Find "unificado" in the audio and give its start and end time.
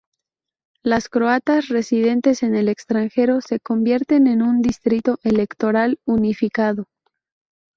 6.05-6.87